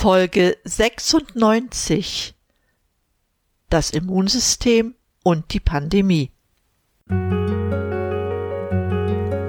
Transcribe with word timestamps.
Folge 0.00 0.56
96 0.64 2.34
Das 3.68 3.90
Immunsystem 3.90 4.94
und 5.24 5.52
die 5.52 5.60
Pandemie. 5.60 6.30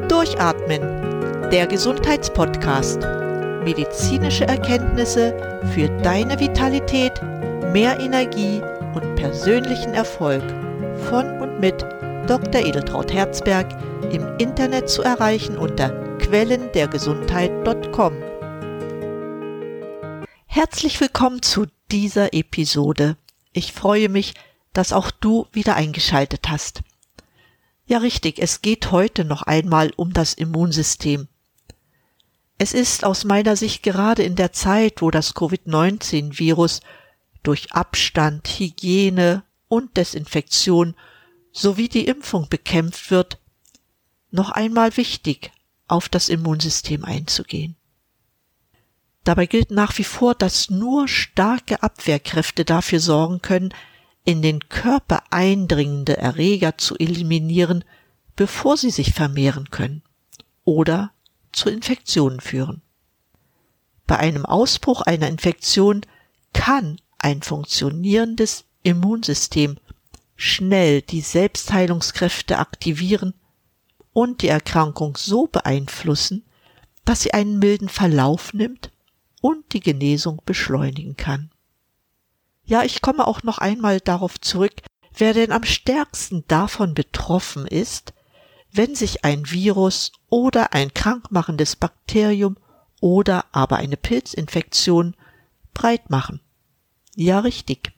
Durchatmen, 0.09 0.81
der 1.51 1.67
Gesundheitspodcast. 1.67 2.99
Medizinische 3.63 4.45
Erkenntnisse 4.45 5.61
für 5.73 5.87
deine 6.03 6.37
Vitalität, 6.37 7.13
mehr 7.71 7.97
Energie 8.01 8.61
und 8.93 9.15
persönlichen 9.15 9.93
Erfolg 9.93 10.43
von 11.09 11.39
und 11.39 11.61
mit 11.61 11.81
Dr. 12.27 12.65
Edeltraut 12.65 13.13
Herzberg 13.13 13.67
im 14.11 14.27
Internet 14.37 14.89
zu 14.89 15.01
erreichen 15.01 15.57
unter 15.57 15.91
quellendergesundheit.com. 16.17 18.30
Herzlich 20.53 20.99
willkommen 20.99 21.41
zu 21.41 21.67
dieser 21.91 22.33
Episode. 22.33 23.15
Ich 23.53 23.71
freue 23.71 24.09
mich, 24.09 24.33
dass 24.73 24.91
auch 24.91 25.09
du 25.09 25.47
wieder 25.53 25.77
eingeschaltet 25.77 26.49
hast. 26.49 26.81
Ja, 27.85 27.99
richtig, 27.99 28.37
es 28.37 28.61
geht 28.61 28.91
heute 28.91 29.23
noch 29.23 29.43
einmal 29.43 29.93
um 29.95 30.11
das 30.11 30.33
Immunsystem. 30.33 31.29
Es 32.57 32.73
ist 32.73 33.05
aus 33.05 33.23
meiner 33.23 33.55
Sicht 33.55 33.81
gerade 33.81 34.23
in 34.23 34.35
der 34.35 34.51
Zeit, 34.51 35.01
wo 35.01 35.09
das 35.09 35.35
Covid-19-Virus 35.35 36.81
durch 37.43 37.71
Abstand, 37.71 38.45
Hygiene 38.45 39.43
und 39.69 39.95
Desinfektion 39.95 40.95
sowie 41.53 41.87
die 41.87 42.07
Impfung 42.07 42.49
bekämpft 42.49 43.09
wird, 43.09 43.37
noch 44.31 44.49
einmal 44.49 44.97
wichtig, 44.97 45.53
auf 45.87 46.09
das 46.09 46.27
Immunsystem 46.27 47.05
einzugehen. 47.05 47.77
Dabei 49.23 49.45
gilt 49.45 49.69
nach 49.69 49.97
wie 49.97 50.03
vor, 50.03 50.33
dass 50.33 50.69
nur 50.69 51.07
starke 51.07 51.83
Abwehrkräfte 51.83 52.65
dafür 52.65 52.99
sorgen 52.99 53.41
können, 53.41 53.73
in 54.23 54.41
den 54.41 54.67
Körper 54.67 55.23
eindringende 55.29 56.17
Erreger 56.17 56.77
zu 56.77 56.95
eliminieren, 56.97 57.83
bevor 58.35 58.77
sie 58.77 58.89
sich 58.89 59.13
vermehren 59.13 59.69
können 59.69 60.03
oder 60.63 61.11
zu 61.51 61.69
Infektionen 61.69 62.39
führen. 62.39 62.81
Bei 64.07 64.17
einem 64.17 64.45
Ausbruch 64.45 65.01
einer 65.01 65.27
Infektion 65.27 66.01
kann 66.53 66.97
ein 67.17 67.41
funktionierendes 67.41 68.65
Immunsystem 68.83 69.77
schnell 70.35 71.01
die 71.03 71.21
Selbstheilungskräfte 71.21 72.57
aktivieren 72.57 73.35
und 74.13 74.41
die 74.41 74.47
Erkrankung 74.47 75.15
so 75.15 75.47
beeinflussen, 75.47 76.43
dass 77.05 77.21
sie 77.21 77.33
einen 77.33 77.59
milden 77.59 77.89
Verlauf 77.89 78.53
nimmt 78.53 78.91
und 79.41 79.73
die 79.73 79.79
Genesung 79.79 80.41
beschleunigen 80.45 81.17
kann. 81.17 81.51
Ja, 82.63 82.83
ich 82.83 83.01
komme 83.01 83.27
auch 83.27 83.43
noch 83.43 83.57
einmal 83.57 83.99
darauf 83.99 84.39
zurück, 84.39 84.81
wer 85.17 85.33
denn 85.33 85.51
am 85.51 85.63
stärksten 85.63 86.45
davon 86.47 86.93
betroffen 86.93 87.67
ist, 87.67 88.13
wenn 88.71 88.95
sich 88.95 89.25
ein 89.25 89.49
Virus 89.51 90.11
oder 90.29 90.73
ein 90.73 90.93
krankmachendes 90.93 91.75
Bakterium 91.75 92.55
oder 93.01 93.45
aber 93.51 93.77
eine 93.77 93.97
Pilzinfektion 93.97 95.15
breit 95.73 96.09
machen. 96.09 96.39
Ja, 97.15 97.39
richtig. 97.39 97.91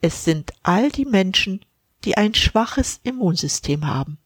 Es 0.00 0.24
sind 0.24 0.52
all 0.62 0.90
die 0.90 1.06
Menschen, 1.06 1.64
die 2.04 2.16
ein 2.16 2.34
schwaches 2.34 3.00
Immunsystem 3.02 3.86
haben. 3.86 4.18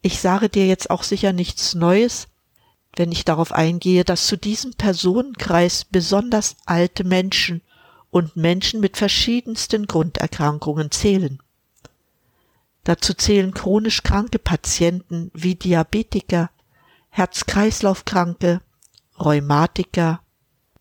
Ich 0.00 0.20
sage 0.20 0.48
dir 0.48 0.66
jetzt 0.66 0.88
auch 0.88 1.02
sicher 1.02 1.32
nichts 1.32 1.74
Neues, 1.74 2.28
wenn 2.96 3.12
ich 3.12 3.24
darauf 3.24 3.52
eingehe, 3.52 4.04
dass 4.04 4.26
zu 4.26 4.36
diesem 4.36 4.72
Personenkreis 4.72 5.84
besonders 5.84 6.56
alte 6.64 7.04
Menschen 7.04 7.62
und 8.10 8.36
Menschen 8.36 8.80
mit 8.80 8.96
verschiedensten 8.96 9.86
Grunderkrankungen 9.86 10.90
zählen. 10.90 11.38
Dazu 12.84 13.14
zählen 13.14 13.52
chronisch 13.52 14.02
kranke 14.02 14.38
Patienten 14.38 15.30
wie 15.34 15.54
Diabetiker, 15.54 16.50
Herz-Kreislauf-Kranke, 17.10 18.62
Rheumatiker, 19.18 20.20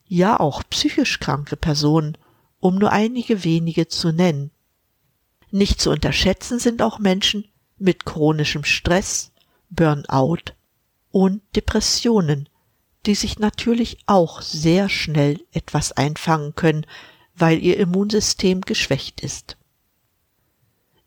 ja 0.08 0.40
auch 0.40 0.64
psychisch 0.70 1.20
kranke 1.20 1.58
Personen, 1.58 2.18
um 2.60 2.76
nur 2.76 2.92
einige 2.92 3.44
wenige 3.44 3.88
zu 3.88 4.12
nennen. 4.12 4.52
Nicht 5.52 5.82
zu 5.82 5.92
unterschätzen 5.92 6.60
sind 6.60 6.82
auch 6.82 7.00
Menschen 7.00 7.46
mit 7.78 8.06
chronischem 8.06 8.64
Stress, 8.64 9.32
Burnout 9.70 10.54
und 11.16 11.42
Depressionen, 11.56 12.50
die 13.06 13.16
sich 13.16 13.40
natürlich 13.40 14.00
auch 14.06 14.42
sehr 14.42 14.90
schnell 14.90 15.40
etwas 15.54 15.94
einfangen 15.94 16.56
können, 16.56 16.86
weil 17.34 17.64
ihr 17.64 17.78
Immunsystem 17.78 18.60
geschwächt 18.60 19.22
ist. 19.22 19.56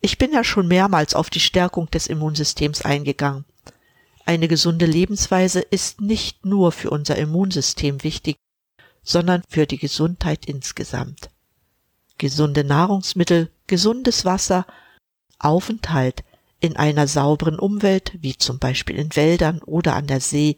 Ich 0.01 0.17
bin 0.17 0.33
ja 0.33 0.43
schon 0.43 0.67
mehrmals 0.67 1.13
auf 1.13 1.29
die 1.29 1.39
Stärkung 1.39 1.91
des 1.91 2.07
Immunsystems 2.07 2.81
eingegangen. 2.81 3.45
Eine 4.25 4.47
gesunde 4.47 4.87
Lebensweise 4.87 5.59
ist 5.59 6.01
nicht 6.01 6.43
nur 6.43 6.71
für 6.71 6.89
unser 6.89 7.15
Immunsystem 7.15 8.01
wichtig, 8.01 8.35
sondern 9.03 9.43
für 9.47 9.67
die 9.67 9.77
Gesundheit 9.77 10.47
insgesamt. 10.47 11.29
Gesunde 12.17 12.63
Nahrungsmittel, 12.63 13.51
gesundes 13.67 14.25
Wasser, 14.25 14.65
Aufenthalt 15.37 16.23
in 16.59 16.75
einer 16.75 17.07
sauberen 17.07 17.57
Umwelt, 17.57 18.13
wie 18.21 18.37
zum 18.37 18.59
Beispiel 18.59 18.97
in 18.97 19.15
Wäldern 19.15 19.61
oder 19.61 19.95
an 19.95 20.07
der 20.07 20.19
See, 20.19 20.57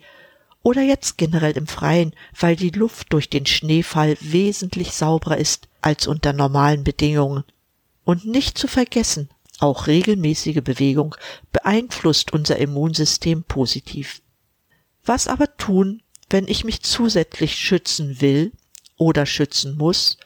oder 0.63 0.81
jetzt 0.81 1.17
generell 1.17 1.57
im 1.57 1.67
Freien, 1.67 2.13
weil 2.39 2.55
die 2.55 2.69
Luft 2.69 3.13
durch 3.13 3.29
den 3.29 3.45
Schneefall 3.45 4.15
wesentlich 4.19 4.91
sauberer 4.91 5.37
ist 5.37 5.67
als 5.81 6.07
unter 6.07 6.33
normalen 6.33 6.83
Bedingungen. 6.83 7.43
Und 8.03 8.25
nicht 8.25 8.57
zu 8.57 8.67
vergessen, 8.67 9.29
auch 9.59 9.87
regelmäßige 9.87 10.61
Bewegung 10.63 11.15
beeinflusst 11.51 12.33
unser 12.33 12.57
Immunsystem 12.57 13.43
positiv. 13.43 14.21
Was 15.03 15.27
aber 15.27 15.55
tun, 15.57 16.01
wenn 16.29 16.47
ich 16.47 16.63
mich 16.63 16.81
zusätzlich 16.81 17.55
schützen 17.55 18.21
will 18.21 18.51
oder 18.97 19.25
schützen 19.25 19.77
muss, 19.77 20.17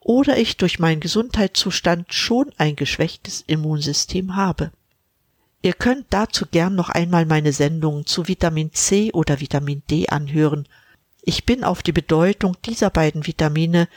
oder 0.00 0.38
ich 0.38 0.56
durch 0.56 0.78
meinen 0.78 1.00
Gesundheitszustand 1.00 2.14
schon 2.14 2.50
ein 2.56 2.76
geschwächtes 2.76 3.44
Immunsystem 3.46 4.36
habe? 4.36 4.70
Ihr 5.60 5.72
könnt 5.72 6.06
dazu 6.10 6.46
gern 6.46 6.74
noch 6.74 6.88
einmal 6.88 7.26
meine 7.26 7.52
Sendungen 7.52 8.06
zu 8.06 8.28
Vitamin 8.28 8.72
C 8.72 9.12
oder 9.12 9.40
Vitamin 9.40 9.82
D 9.90 10.08
anhören. 10.08 10.68
Ich 11.22 11.44
bin 11.44 11.64
auf 11.64 11.82
die 11.82 11.92
Bedeutung 11.92 12.56
dieser 12.64 12.90
beiden 12.90 13.26
Vitamine, 13.26 13.88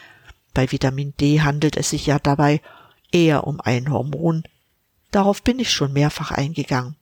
bei 0.53 0.71
Vitamin 0.71 1.13
D 1.19 1.41
handelt 1.41 1.77
es 1.77 1.91
sich 1.91 2.07
ja 2.07 2.19
dabei 2.19 2.61
eher 3.11 3.47
um 3.47 3.61
ein 3.61 3.89
Hormon, 3.89 4.43
darauf 5.11 5.43
bin 5.43 5.59
ich 5.59 5.71
schon 5.71 5.93
mehrfach 5.93 6.31
eingegangen. 6.31 6.95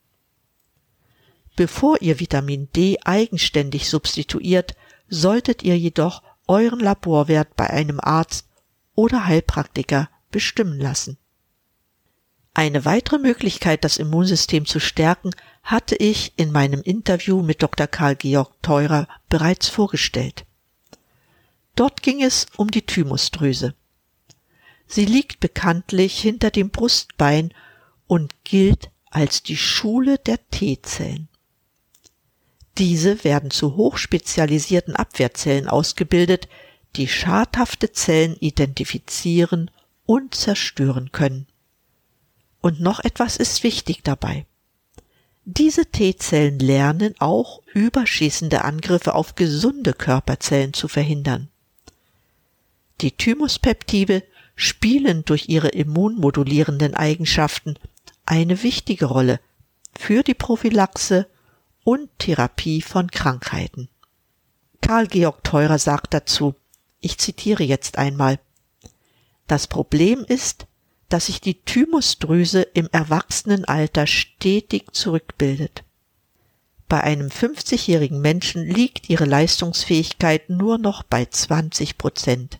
Bevor 1.56 2.02
ihr 2.02 2.20
Vitamin 2.20 2.70
D 2.76 2.98
eigenständig 3.04 3.90
substituiert, 3.90 4.76
solltet 5.08 5.64
ihr 5.64 5.78
jedoch 5.78 6.22
euren 6.48 6.80
Laborwert 6.80 7.56
bei 7.56 7.70
einem 7.70 8.00
Arzt 8.00 8.48
oder 8.96 9.26
Heilpraktiker 9.26 10.10
bestimmen 10.32 10.80
lassen. 10.80 11.18
Eine 12.54 12.86
weitere 12.86 13.20
Möglichkeit, 13.20 13.84
das 13.84 13.98
Immunsystem 13.98 14.66
zu 14.66 14.80
stärken, 14.80 15.32
hatte 15.64 15.96
ich 15.96 16.34
in 16.36 16.52
meinem 16.52 16.82
Interview 16.82 17.42
mit 17.42 17.62
Dr. 17.62 17.88
Karl 17.88 18.16
Georg 18.16 18.52
Teurer 18.62 19.08
bereits 19.30 19.70
vorgestellt. 19.70 20.46
Dort 21.76 22.02
ging 22.02 22.24
es 22.24 22.48
um 22.58 22.72
die 22.72 22.82
Thymusdrüse. 22.82 23.76
Sie 24.88 25.06
liegt 25.06 25.40
bekanntlich 25.40 26.20
hinter 26.20 26.50
dem 26.50 26.72
Brustbein 26.72 27.54
und 28.08 28.44
gilt 28.44 28.90
als 29.12 29.44
die 29.44 29.58
Schule 29.58 30.18
der 30.18 30.40
T-Zellen. 30.50 31.30
Diese 32.78 33.24
werden 33.24 33.52
zu 33.52 33.76
hochspezialisierten 33.76 34.96
Abwehrzellen 34.96 35.68
ausgebildet, 35.68 36.48
die 36.96 37.08
schadhafte 37.08 37.92
Zellen 37.92 38.36
identifizieren 38.40 39.70
und 40.06 40.34
zerstören 40.34 41.12
können. 41.12 41.46
Und 42.62 42.82
noch 42.82 43.00
etwas 43.00 43.38
ist 43.38 43.64
wichtig 43.64 44.04
dabei. 44.04 44.46
Diese 45.46 45.86
T-Zellen 45.86 46.60
lernen 46.60 47.16
auch 47.20 47.62
überschießende 47.74 48.64
Angriffe 48.64 49.16
auf 49.16 49.36
gesunde 49.36 49.94
Körperzellen 49.94 50.74
zu 50.74 50.88
verhindern. 50.88 51.50
Die 53.02 53.12
Thymuspeptide 53.12 54.24
spielen 54.56 55.24
durch 55.26 55.48
ihre 55.48 55.70
immunmodulierenden 55.70 56.94
Eigenschaften 56.94 57.76
eine 58.26 58.62
wichtige 58.62 59.06
Rolle 59.06 59.40
für 59.98 60.22
die 60.22 60.34
Prophylaxe 60.34 61.28
und 61.84 62.10
Therapie 62.20 62.82
von 62.82 63.10
Krankheiten. 63.10 63.90
Karl 64.82 65.08
Georg 65.08 65.44
Teurer 65.44 65.80
sagt 65.80 66.14
dazu, 66.14 66.56
ich 67.00 67.18
zitiere 67.18 67.64
jetzt 67.64 67.98
einmal, 67.98 68.40
das 69.48 69.68
Problem 69.68 70.26
ist, 70.28 70.68
dass 71.10 71.26
sich 71.26 71.42
die 71.42 71.62
Thymusdrüse 71.62 72.62
im 72.62 72.88
Erwachsenenalter 72.92 74.08
stetig 74.08 74.94
zurückbildet. 74.94 75.84
Bei 76.88 77.02
einem 77.02 77.28
50-jährigen 77.28 78.22
Menschen 78.22 78.66
liegt 78.66 79.10
ihre 79.10 79.26
Leistungsfähigkeit 79.26 80.50
nur 80.50 80.78
noch 80.78 81.04
bei 81.04 81.26
20 81.26 81.98
Prozent. 81.98 82.60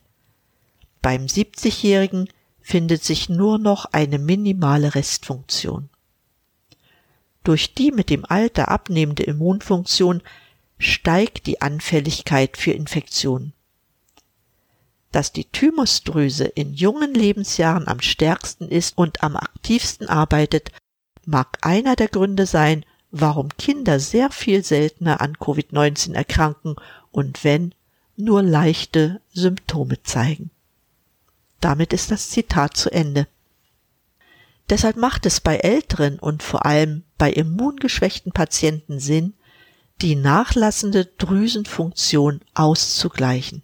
Beim 1.02 1.26
70-jährigen 1.26 2.30
findet 2.62 3.04
sich 3.04 3.30
nur 3.30 3.58
noch 3.58 3.86
eine 3.86 4.20
minimale 4.20 4.94
Restfunktion. 4.94 5.90
Durch 7.44 7.74
die 7.74 7.92
mit 7.92 8.10
dem 8.10 8.26
Alter 8.26 8.70
abnehmende 8.70 9.24
Immunfunktion 9.24 10.22
steigt 10.78 11.48
die 11.48 11.62
Anfälligkeit 11.62 12.58
für 12.58 12.72
Infektionen. 12.72 13.54
Dass 15.12 15.32
die 15.32 15.46
Thymusdrüse 15.46 16.46
in 16.46 16.74
jungen 16.74 17.14
Lebensjahren 17.14 17.88
am 17.88 18.00
stärksten 18.00 18.68
ist 18.68 18.98
und 18.98 19.24
am 19.24 19.36
aktivsten 19.36 20.08
arbeitet, 20.08 20.72
mag 21.26 21.58
einer 21.62 21.96
der 21.96 22.08
Gründe 22.08 22.46
sein, 22.46 22.86
warum 23.12 23.50
Kinder 23.58 24.00
sehr 24.00 24.30
viel 24.30 24.64
seltener 24.64 25.22
an 25.22 25.36
Covid-19 25.36 26.14
erkranken 26.14 26.76
und 27.12 27.44
wenn, 27.44 27.74
nur 28.18 28.44
leichte 28.44 29.22
Symptome 29.34 30.04
zeigen. 30.04 30.52
Damit 31.62 31.94
ist 31.94 32.12
das 32.12 32.30
Zitat 32.30 32.78
zu 32.78 32.92
Ende. 32.92 33.28
Deshalb 34.70 34.98
macht 34.98 35.26
es 35.26 35.40
bei 35.40 35.58
älteren 35.58 36.20
und 36.20 36.44
vor 36.44 36.66
allem 36.66 37.04
bei 37.18 37.32
immungeschwächten 37.32 38.32
Patienten 38.32 39.00
Sinn, 39.00 39.34
die 40.02 40.16
nachlassende 40.16 41.06
Drüsenfunktion 41.06 42.42
auszugleichen. 42.54 43.64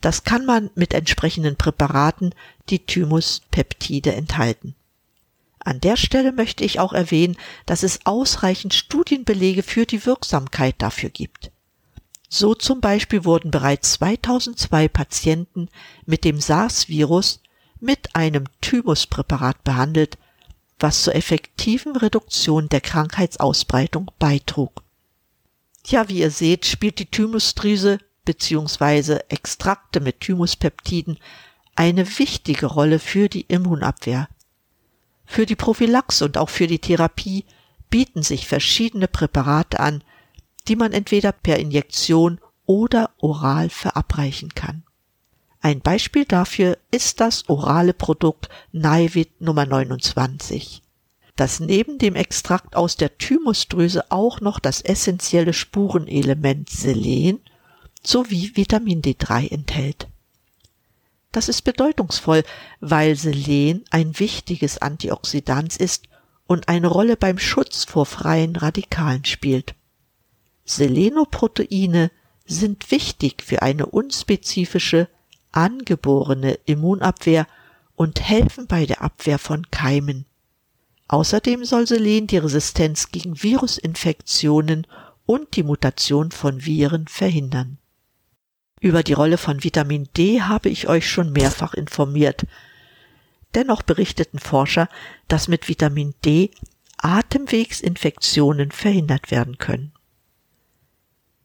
Das 0.00 0.24
kann 0.24 0.44
man 0.44 0.70
mit 0.74 0.94
entsprechenden 0.94 1.56
Präparaten, 1.56 2.34
die 2.68 2.84
Thymuspeptide 2.84 4.12
enthalten. 4.14 4.74
An 5.58 5.80
der 5.80 5.96
Stelle 5.96 6.30
möchte 6.30 6.64
ich 6.64 6.78
auch 6.78 6.92
erwähnen, 6.92 7.36
dass 7.64 7.82
es 7.82 8.06
ausreichend 8.06 8.72
Studienbelege 8.72 9.62
für 9.62 9.84
die 9.84 10.06
Wirksamkeit 10.06 10.76
dafür 10.78 11.10
gibt. 11.10 11.50
So 12.28 12.54
zum 12.54 12.80
Beispiel 12.80 13.24
wurden 13.24 13.50
bereits 13.50 13.94
2002 13.94 14.88
Patienten 14.88 15.68
mit 16.04 16.24
dem 16.24 16.40
SARS-Virus 16.40 17.40
mit 17.80 18.14
einem 18.14 18.44
Thymuspräparat 18.60 19.64
behandelt, 19.64 20.18
was 20.78 21.02
zur 21.02 21.14
effektiven 21.14 21.96
Reduktion 21.96 22.68
der 22.68 22.80
Krankheitsausbreitung 22.80 24.10
beitrug. 24.18 24.82
Ja, 25.86 26.08
wie 26.08 26.18
ihr 26.18 26.30
seht, 26.30 26.66
spielt 26.66 26.98
die 26.98 27.06
Thymusdrüse 27.06 27.98
bzw. 28.26 29.20
Extrakte 29.28 30.00
mit 30.00 30.20
Thymuspeptiden 30.20 31.18
eine 31.74 32.18
wichtige 32.18 32.66
Rolle 32.66 32.98
für 32.98 33.30
die 33.30 33.42
Immunabwehr. 33.42 34.28
Für 35.24 35.46
die 35.46 35.56
Prophylaxe 35.56 36.24
und 36.24 36.36
auch 36.36 36.50
für 36.50 36.66
die 36.66 36.78
Therapie 36.78 37.46
bieten 37.90 38.22
sich 38.22 38.46
verschiedene 38.46 39.08
Präparate 39.08 39.80
an, 39.80 40.02
die 40.68 40.76
man 40.76 40.92
entweder 40.92 41.32
per 41.32 41.58
Injektion 41.58 42.40
oder 42.66 43.10
oral 43.18 43.70
verabreichen 43.70 44.54
kann. 44.54 44.82
Ein 45.60 45.80
Beispiel 45.80 46.24
dafür 46.24 46.78
ist 46.90 47.20
das 47.20 47.48
orale 47.48 47.92
Produkt 47.92 48.48
Naivit 48.72 49.40
Nummer 49.40 49.66
29, 49.66 50.82
das 51.34 51.60
neben 51.60 51.98
dem 51.98 52.14
Extrakt 52.14 52.76
aus 52.76 52.96
der 52.96 53.18
Thymusdrüse 53.18 54.10
auch 54.10 54.40
noch 54.40 54.58
das 54.60 54.80
essentielle 54.80 55.52
Spurenelement 55.52 56.70
Selen 56.70 57.40
sowie 58.06 58.52
Vitamin 58.54 59.02
D3 59.02 59.50
enthält. 59.50 60.08
Das 61.32 61.48
ist 61.48 61.62
bedeutungsvoll, 61.62 62.44
weil 62.80 63.16
Selen 63.16 63.84
ein 63.90 64.18
wichtiges 64.18 64.78
Antioxidant 64.78 65.76
ist 65.76 66.08
und 66.46 66.68
eine 66.68 66.86
Rolle 66.86 67.16
beim 67.16 67.38
Schutz 67.38 67.84
vor 67.84 68.06
freien 68.06 68.56
Radikalen 68.56 69.24
spielt. 69.24 69.74
Selenoproteine 70.64 72.10
sind 72.46 72.90
wichtig 72.90 73.42
für 73.42 73.62
eine 73.62 73.86
unspezifische, 73.86 75.08
angeborene 75.52 76.58
Immunabwehr 76.64 77.46
und 77.96 78.20
helfen 78.20 78.66
bei 78.66 78.86
der 78.86 79.02
Abwehr 79.02 79.38
von 79.38 79.70
Keimen. 79.70 80.26
Außerdem 81.08 81.64
soll 81.64 81.86
Selen 81.86 82.26
die 82.26 82.38
Resistenz 82.38 83.10
gegen 83.10 83.42
Virusinfektionen 83.42 84.86
und 85.24 85.56
die 85.56 85.62
Mutation 85.62 86.30
von 86.30 86.64
Viren 86.64 87.08
verhindern. 87.08 87.78
Über 88.80 89.02
die 89.02 89.14
Rolle 89.14 89.38
von 89.38 89.64
Vitamin 89.64 90.08
D 90.16 90.42
habe 90.42 90.68
ich 90.68 90.88
euch 90.88 91.08
schon 91.08 91.32
mehrfach 91.32 91.74
informiert. 91.74 92.46
Dennoch 93.54 93.82
berichteten 93.82 94.38
Forscher, 94.38 94.88
dass 95.28 95.48
mit 95.48 95.68
Vitamin 95.68 96.14
D 96.24 96.50
Atemwegsinfektionen 96.98 98.70
verhindert 98.70 99.30
werden 99.30 99.58
können. 99.58 99.92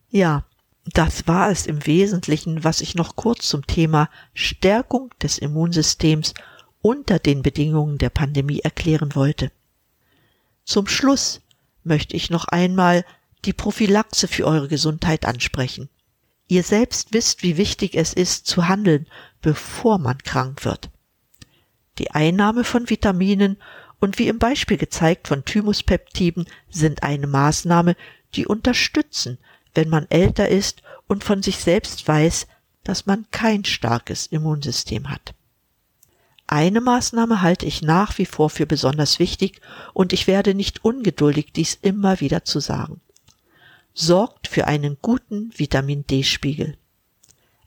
Ja, 0.09 0.45
das 0.85 1.27
war 1.27 1.49
es 1.51 1.67
im 1.67 1.85
Wesentlichen, 1.85 2.63
was 2.63 2.81
ich 2.81 2.95
noch 2.95 3.15
kurz 3.15 3.47
zum 3.47 3.65
Thema 3.65 4.09
Stärkung 4.33 5.13
des 5.21 5.37
Immunsystems 5.37 6.33
unter 6.81 7.19
den 7.19 7.43
Bedingungen 7.43 7.97
der 7.97 8.09
Pandemie 8.09 8.59
erklären 8.59 9.15
wollte. 9.15 9.51
Zum 10.65 10.87
Schluss 10.87 11.41
möchte 11.83 12.15
ich 12.15 12.29
noch 12.29 12.45
einmal 12.45 13.05
die 13.45 13.53
Prophylaxe 13.53 14.27
für 14.27 14.45
eure 14.45 14.67
Gesundheit 14.67 15.25
ansprechen. 15.25 15.89
Ihr 16.51 16.63
selbst 16.63 17.13
wisst, 17.13 17.43
wie 17.43 17.55
wichtig 17.55 17.95
es 17.95 18.11
ist, 18.11 18.45
zu 18.45 18.67
handeln, 18.67 19.07
bevor 19.41 19.99
man 19.99 20.17
krank 20.17 20.65
wird. 20.65 20.89
Die 21.97 22.11
Einnahme 22.11 22.65
von 22.65 22.89
Vitaminen 22.89 23.55
und 24.01 24.19
wie 24.19 24.27
im 24.27 24.37
Beispiel 24.37 24.75
gezeigt 24.75 25.29
von 25.29 25.45
Thymuspeptiden 25.45 26.47
sind 26.69 27.03
eine 27.03 27.27
Maßnahme, 27.27 27.95
die 28.35 28.47
unterstützen, 28.47 29.37
wenn 29.75 29.87
man 29.87 30.07
älter 30.09 30.49
ist 30.49 30.83
und 31.07 31.23
von 31.23 31.41
sich 31.41 31.55
selbst 31.55 32.05
weiß, 32.05 32.47
dass 32.83 33.05
man 33.05 33.27
kein 33.31 33.63
starkes 33.63 34.27
Immunsystem 34.27 35.09
hat. 35.09 35.33
Eine 36.47 36.81
Maßnahme 36.81 37.41
halte 37.41 37.65
ich 37.65 37.81
nach 37.81 38.17
wie 38.17 38.25
vor 38.25 38.49
für 38.49 38.65
besonders 38.65 39.19
wichtig 39.19 39.61
und 39.93 40.11
ich 40.11 40.27
werde 40.27 40.53
nicht 40.53 40.83
ungeduldig, 40.83 41.53
dies 41.53 41.75
immer 41.81 42.19
wieder 42.19 42.43
zu 42.43 42.59
sagen. 42.59 42.99
Sorgt 43.93 44.47
für 44.47 44.67
einen 44.67 44.97
guten 45.01 45.51
Vitamin 45.55 46.05
D-Spiegel. 46.07 46.77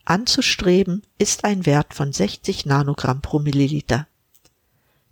Anzustreben 0.05 1.03
ist 1.19 1.45
ein 1.45 1.67
Wert 1.67 1.95
von 1.95 2.13
60 2.13 2.67
Nanogramm 2.67 3.21
pro 3.21 3.39
Milliliter. 3.39 4.07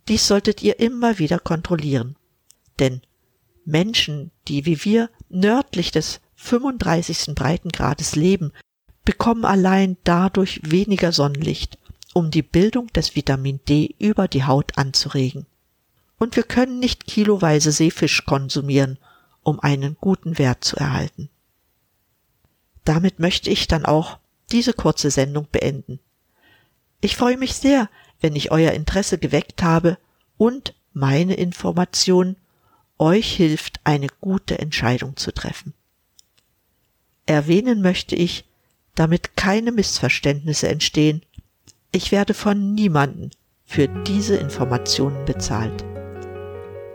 Dies 0.08 0.26
solltet 0.26 0.62
ihr 0.62 0.80
immer 0.80 1.18
wieder 1.18 1.38
kontrollieren. 1.38 2.16
Denn 2.78 3.02
Menschen, 3.64 4.30
die 4.48 4.66
wie 4.66 4.84
wir 4.84 5.10
nördlich 5.28 5.90
des 5.92 6.20
35. 6.36 7.34
Breitengrades 7.34 8.16
leben, 8.16 8.52
bekommen 9.04 9.44
allein 9.44 9.96
dadurch 10.04 10.60
weniger 10.64 11.12
Sonnenlicht, 11.12 11.78
um 12.14 12.30
die 12.30 12.42
Bildung 12.42 12.88
des 12.88 13.14
Vitamin 13.16 13.60
D 13.68 13.94
über 13.98 14.28
die 14.28 14.44
Haut 14.44 14.76
anzuregen. 14.76 15.46
Und 16.18 16.36
wir 16.36 16.42
können 16.42 16.78
nicht 16.78 17.06
kiloweise 17.06 17.72
Seefisch 17.72 18.24
konsumieren, 18.24 18.98
um 19.42 19.60
einen 19.60 19.96
guten 20.00 20.38
Wert 20.38 20.64
zu 20.64 20.76
erhalten. 20.76 21.28
Damit 22.84 23.18
möchte 23.18 23.50
ich 23.50 23.68
dann 23.68 23.84
auch 23.84 24.18
diese 24.50 24.72
kurze 24.72 25.10
Sendung 25.10 25.48
beenden. 25.50 26.00
Ich 27.00 27.16
freue 27.16 27.36
mich 27.36 27.54
sehr, 27.54 27.88
wenn 28.20 28.36
ich 28.36 28.50
euer 28.50 28.72
Interesse 28.72 29.18
geweckt 29.18 29.62
habe 29.62 29.98
und 30.36 30.74
meine 30.92 31.34
Information 31.34 32.36
euch 32.98 33.34
hilft, 33.34 33.80
eine 33.84 34.06
gute 34.20 34.58
Entscheidung 34.58 35.16
zu 35.16 35.32
treffen. 35.32 35.74
Erwähnen 37.26 37.82
möchte 37.82 38.14
ich, 38.14 38.44
damit 38.94 39.36
keine 39.36 39.72
Missverständnisse 39.72 40.68
entstehen, 40.68 41.22
ich 41.92 42.12
werde 42.12 42.34
von 42.34 42.74
niemanden 42.74 43.30
für 43.64 43.88
diese 43.88 44.36
Informationen 44.36 45.24
bezahlt. 45.24 45.91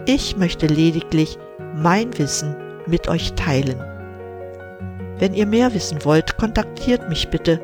Ich 0.10 0.38
möchte 0.38 0.68
lediglich 0.68 1.38
mein 1.76 2.18
Wissen 2.18 2.56
mit 2.88 3.10
euch 3.10 3.34
teilen. 3.34 3.78
Wenn 5.20 5.34
ihr 5.34 5.46
mehr 5.46 5.74
wissen 5.74 6.06
wollt, 6.06 6.38
kontaktiert 6.38 7.10
mich 7.10 7.28
bitte 7.28 7.60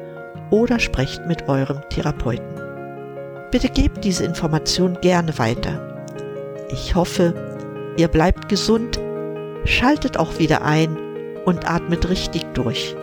oder 0.52 0.78
sprecht 0.78 1.26
mit 1.26 1.48
eurem 1.48 1.80
Therapeuten. 1.90 2.46
Bitte 3.50 3.70
gebt 3.70 4.04
diese 4.04 4.26
Information 4.26 4.98
gerne 5.00 5.38
weiter. 5.38 6.04
Ich 6.70 6.96
hoffe, 6.96 7.34
ihr 7.96 8.10
bleibt 8.10 8.50
gesund, 8.50 9.00
schaltet 9.64 10.18
auch 10.18 10.38
wieder 10.38 10.64
ein 10.64 10.98
und 11.46 11.66
atmet 11.66 12.10
richtig 12.10 12.44
durch. 12.56 12.94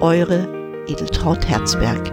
Eure 0.00 0.48
Edeltraut 0.86 1.46
Herzberg. 1.46 2.10